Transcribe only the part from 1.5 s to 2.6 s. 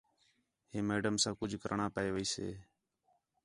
کرݨاں پئے ویسئے